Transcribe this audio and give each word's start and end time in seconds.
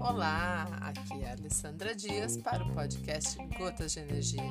Olá, 0.00 0.66
aqui 0.80 1.22
é 1.22 1.28
a 1.28 1.32
Alessandra 1.32 1.94
Dias 1.94 2.38
para 2.38 2.64
o 2.64 2.72
podcast 2.72 3.36
Gotas 3.58 3.92
de 3.92 4.00
Energia. 4.00 4.50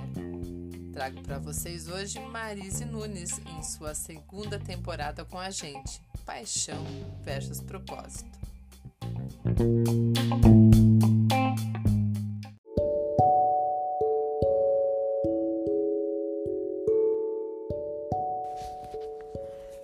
Trago 0.94 1.24
para 1.24 1.40
vocês 1.40 1.88
hoje 1.88 2.20
Marise 2.20 2.86
Nunes 2.86 3.42
em 3.48 3.64
sua 3.64 3.96
segunda 3.96 4.60
temporada 4.60 5.26
com 5.26 5.40
a 5.40 5.50
gente, 5.50 6.00
Paixão 6.24 6.86
versus 7.24 7.62
Propósito. 7.62 8.38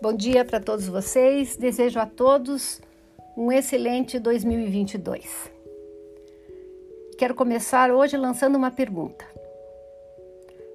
Bom 0.04 0.11
dia 0.11 0.43
para 0.43 0.59
todos 0.59 0.85
vocês. 0.85 1.55
Desejo 1.55 1.98
a 1.98 2.05
todos 2.05 2.81
um 3.38 3.49
excelente 3.49 4.20
2022. 4.20 5.49
Quero 7.17 7.34
começar 7.34 7.89
hoje 7.89 8.17
lançando 8.17 8.58
uma 8.58 8.70
pergunta. 8.70 9.23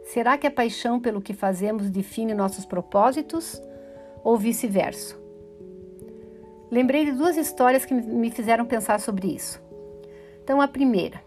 Será 0.04 0.38
que 0.38 0.46
a 0.46 0.50
paixão 0.50 0.98
pelo 0.98 1.20
que 1.20 1.34
fazemos 1.34 1.90
define 1.90 2.32
nossos 2.32 2.64
propósitos 2.64 3.60
ou 4.24 4.38
vice-versa? 4.38 5.14
Lembrei 6.70 7.04
de 7.04 7.12
duas 7.12 7.36
histórias 7.36 7.84
que 7.84 7.92
me 7.92 8.30
fizeram 8.30 8.64
pensar 8.64 8.98
sobre 8.98 9.28
isso. 9.28 9.62
Então, 10.42 10.58
a 10.58 10.66
primeira. 10.66 11.20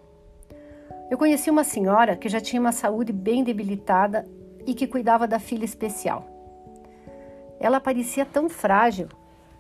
Eu 1.12 1.20
conheci 1.20 1.52
uma 1.52 1.64
senhora 1.64 2.16
que 2.16 2.30
já 2.30 2.42
tinha 2.42 2.60
uma 2.60 2.72
saúde 2.72 3.14
bem 3.14 3.44
debilitada 3.44 4.28
e 4.66 4.74
que 4.74 4.88
cuidava 4.88 5.28
da 5.28 5.38
filha 5.38 5.66
especial. 5.66 6.31
Ela 7.62 7.80
parecia 7.80 8.26
tão 8.26 8.50
frágil 8.50 9.08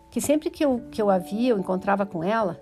que 0.09 0.19
sempre 0.19 0.49
que 0.49 0.65
eu, 0.65 0.81
que 0.89 0.99
eu 0.99 1.09
a 1.11 1.19
via, 1.19 1.51
eu 1.51 1.59
encontrava 1.59 2.03
com 2.03 2.23
ela, 2.23 2.59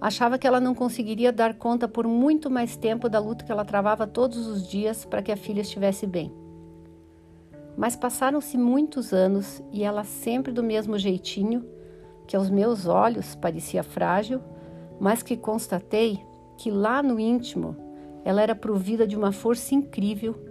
achava 0.00 0.36
que 0.36 0.46
ela 0.46 0.60
não 0.60 0.74
conseguiria 0.74 1.32
dar 1.32 1.54
conta 1.54 1.86
por 1.86 2.08
muito 2.08 2.50
mais 2.50 2.76
tempo 2.76 3.08
da 3.08 3.20
luta 3.20 3.44
que 3.44 3.52
ela 3.52 3.64
travava 3.64 4.04
todos 4.04 4.48
os 4.48 4.68
dias 4.68 5.04
para 5.04 5.22
que 5.22 5.30
a 5.30 5.36
filha 5.36 5.60
estivesse 5.60 6.08
bem. 6.08 6.34
Mas 7.76 7.94
passaram-se 7.94 8.58
muitos 8.58 9.12
anos 9.12 9.62
e 9.72 9.84
ela 9.84 10.02
sempre 10.02 10.52
do 10.52 10.62
mesmo 10.62 10.98
jeitinho, 10.98 11.64
que 12.26 12.34
aos 12.34 12.50
meus 12.50 12.86
olhos 12.86 13.36
parecia 13.36 13.84
frágil, 13.84 14.40
mas 14.98 15.22
que 15.22 15.36
constatei 15.36 16.20
que 16.58 16.68
lá 16.68 17.00
no 17.00 17.18
íntimo 17.18 17.76
ela 18.24 18.42
era 18.42 18.56
provida 18.56 19.06
de 19.06 19.16
uma 19.16 19.30
força 19.30 19.72
incrível 19.72 20.49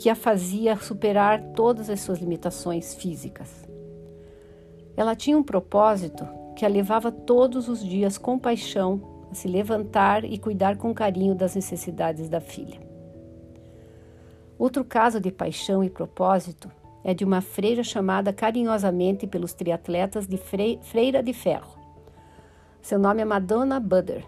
que 0.00 0.08
a 0.08 0.14
fazia 0.14 0.78
superar 0.78 1.42
todas 1.54 1.90
as 1.90 2.00
suas 2.00 2.20
limitações 2.20 2.94
físicas. 2.94 3.68
Ela 4.96 5.14
tinha 5.14 5.36
um 5.36 5.42
propósito 5.42 6.26
que 6.56 6.64
a 6.64 6.68
levava 6.68 7.12
todos 7.12 7.68
os 7.68 7.84
dias 7.84 8.16
com 8.16 8.38
paixão 8.38 9.26
a 9.30 9.34
se 9.34 9.46
levantar 9.46 10.24
e 10.24 10.38
cuidar 10.38 10.78
com 10.78 10.94
carinho 10.94 11.34
das 11.34 11.54
necessidades 11.54 12.30
da 12.30 12.40
filha. 12.40 12.80
Outro 14.58 14.86
caso 14.86 15.20
de 15.20 15.30
paixão 15.30 15.84
e 15.84 15.90
propósito 15.90 16.72
é 17.04 17.12
de 17.12 17.22
uma 17.22 17.42
freira 17.42 17.84
chamada 17.84 18.32
carinhosamente 18.32 19.26
pelos 19.26 19.52
triatletas 19.52 20.26
de 20.26 20.38
Freira 20.80 21.22
de 21.22 21.34
Ferro. 21.34 21.78
Seu 22.80 22.98
nome 22.98 23.20
é 23.20 23.26
Madonna 23.26 23.78
Butter. 23.78 24.24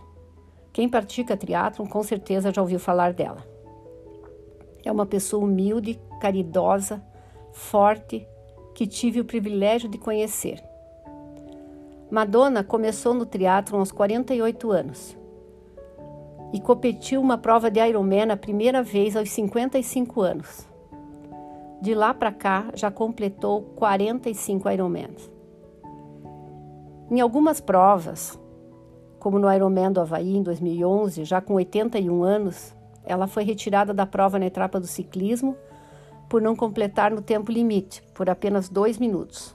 Quem 0.70 0.86
pratica 0.86 1.34
triatlon 1.34 1.86
com 1.86 2.02
certeza 2.02 2.52
já 2.52 2.60
ouviu 2.60 2.78
falar 2.78 3.14
dela. 3.14 3.51
É 4.84 4.90
uma 4.90 5.06
pessoa 5.06 5.44
humilde, 5.44 6.00
caridosa, 6.20 7.02
forte, 7.52 8.26
que 8.74 8.86
tive 8.86 9.20
o 9.20 9.24
privilégio 9.24 9.88
de 9.88 9.98
conhecer. 9.98 10.62
Madonna 12.10 12.62
começou 12.62 13.14
no 13.14 13.24
teatro 13.24 13.76
aos 13.76 13.90
48 13.90 14.70
anos 14.70 15.16
e 16.52 16.60
competiu 16.60 17.20
uma 17.20 17.38
prova 17.38 17.70
de 17.70 17.80
Ironman 17.80 18.30
a 18.30 18.36
primeira 18.36 18.82
vez 18.82 19.16
aos 19.16 19.30
55 19.30 20.20
anos. 20.20 20.68
De 21.80 21.94
lá 21.94 22.12
para 22.12 22.30
cá, 22.30 22.68
já 22.74 22.90
completou 22.90 23.62
45 23.76 24.70
Ironmans. 24.70 25.32
Em 27.10 27.20
algumas 27.20 27.60
provas, 27.60 28.38
como 29.18 29.38
no 29.38 29.52
Ironman 29.52 29.90
do 29.90 30.00
Havaí 30.00 30.36
em 30.36 30.42
2011, 30.42 31.24
já 31.24 31.40
com 31.40 31.54
81 31.54 32.22
anos, 32.22 32.74
ela 33.04 33.26
foi 33.26 33.44
retirada 33.44 33.92
da 33.92 34.06
prova 34.06 34.38
na 34.38 34.46
etapa 34.46 34.78
do 34.78 34.86
ciclismo 34.86 35.56
por 36.28 36.40
não 36.40 36.56
completar 36.56 37.10
no 37.10 37.20
tempo 37.20 37.52
limite, 37.52 38.02
por 38.14 38.30
apenas 38.30 38.68
dois 38.68 38.98
minutos. 38.98 39.54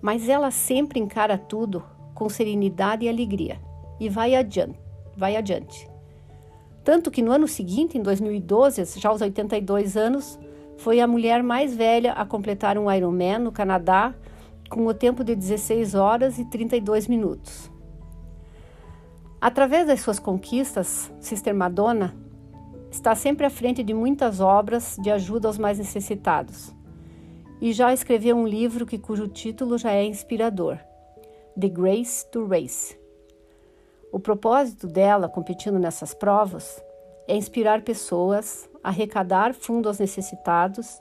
Mas 0.00 0.28
ela 0.28 0.50
sempre 0.50 0.98
encara 0.98 1.38
tudo 1.38 1.84
com 2.14 2.28
serenidade 2.28 3.04
e 3.04 3.08
alegria 3.08 3.60
e 4.00 4.08
vai 4.08 4.34
adiante, 4.34 4.78
vai 5.16 5.36
adiante. 5.36 5.88
Tanto 6.82 7.10
que 7.10 7.22
no 7.22 7.30
ano 7.30 7.46
seguinte, 7.46 7.96
em 7.96 8.02
2012, 8.02 8.98
já 8.98 9.08
aos 9.08 9.20
82 9.20 9.96
anos, 9.96 10.38
foi 10.76 11.00
a 11.00 11.06
mulher 11.06 11.42
mais 11.42 11.76
velha 11.76 12.12
a 12.12 12.26
completar 12.26 12.76
um 12.76 12.90
Ironman 12.90 13.38
no 13.38 13.52
Canadá 13.52 14.12
com 14.68 14.84
o 14.86 14.94
tempo 14.94 15.22
de 15.22 15.36
16 15.36 15.94
horas 15.94 16.38
e 16.38 16.44
32 16.44 17.06
minutos. 17.06 17.70
Através 19.40 19.86
das 19.86 20.00
suas 20.00 20.18
conquistas, 20.18 21.12
Sister 21.20 21.54
Madonna 21.54 22.21
está 22.92 23.14
sempre 23.14 23.46
à 23.46 23.50
frente 23.50 23.82
de 23.82 23.94
muitas 23.94 24.38
obras 24.38 24.96
de 25.00 25.10
ajuda 25.10 25.48
aos 25.48 25.56
mais 25.56 25.78
necessitados. 25.78 26.72
E 27.60 27.72
já 27.72 27.92
escreveu 27.92 28.36
um 28.36 28.46
livro 28.46 28.84
que 28.84 28.98
cujo 28.98 29.26
título 29.26 29.78
já 29.78 29.92
é 29.92 30.04
inspirador, 30.04 30.78
The 31.58 31.68
Grace 31.68 32.30
to 32.30 32.46
Race. 32.46 32.96
O 34.12 34.20
propósito 34.20 34.86
dela, 34.86 35.28
competindo 35.28 35.78
nessas 35.78 36.12
provas, 36.12 36.82
é 37.26 37.34
inspirar 37.34 37.80
pessoas, 37.82 38.68
arrecadar 38.84 39.54
fundo 39.54 39.88
aos 39.88 39.98
necessitados 39.98 41.00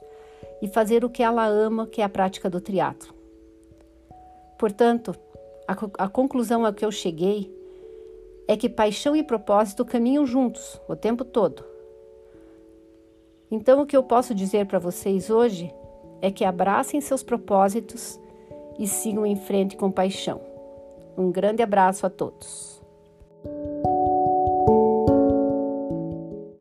e 0.61 0.67
fazer 0.67 1.03
o 1.03 1.09
que 1.09 1.21
ela 1.21 1.45
ama, 1.45 1.85
que 1.85 2.01
é 2.01 2.05
a 2.05 2.09
prática 2.09 2.49
do 2.49 2.61
triatlo. 2.61 3.13
Portanto, 4.57 5.13
a, 5.67 6.05
a 6.05 6.07
conclusão 6.07 6.65
a 6.65 6.71
que 6.71 6.85
eu 6.85 6.91
cheguei 6.91 7.53
é 8.47 8.55
que 8.55 8.69
paixão 8.69 9.13
e 9.15 9.23
propósito 9.23 9.83
caminham 9.83 10.25
juntos 10.25 10.79
o 10.87 10.95
tempo 10.95 11.25
todo. 11.25 11.70
Então, 13.51 13.81
o 13.81 13.85
que 13.85 13.97
eu 13.97 14.01
posso 14.01 14.33
dizer 14.33 14.65
para 14.65 14.79
vocês 14.79 15.29
hoje 15.29 15.71
é 16.21 16.31
que 16.31 16.45
abracem 16.45 17.01
seus 17.01 17.21
propósitos 17.21 18.17
e 18.79 18.87
sigam 18.87 19.25
em 19.25 19.35
frente 19.35 19.75
com 19.75 19.91
paixão. 19.91 20.39
Um 21.17 21.29
grande 21.29 21.61
abraço 21.61 22.05
a 22.05 22.09
todos. 22.09 22.80